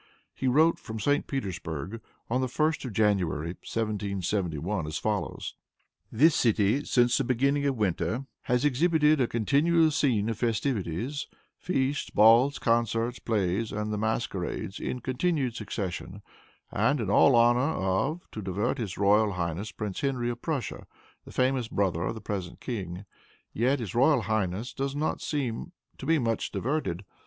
[0.33, 1.27] He wrote from St.
[1.27, 5.53] Petersburg, on the 1st of January, 1771, as follows:
[6.11, 11.27] "This city, since the beginning of winter, has exhibited a continued scene of festivities;
[11.59, 16.23] feasts, balls, concerts, plays, and masquerades in continued succession;
[16.71, 20.87] and all in honor of, and to divert his royal highness, Prince Henry of Prussia,
[21.25, 23.05] the famous brother of the present king.
[23.53, 27.05] Yet his royal highness does not seem to be much diverted.